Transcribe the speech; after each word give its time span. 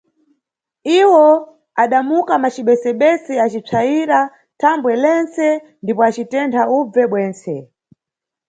Iwo 0.99 1.25
adamuka 1.83 2.33
macibesebese 2.43 3.33
acipsayira 3.45 4.19
thambwe 4.59 4.91
lentse 5.03 5.45
ndipo 5.83 6.01
acitentha 6.09 6.61
ubve 6.77 7.03
bwentse. 7.11 7.55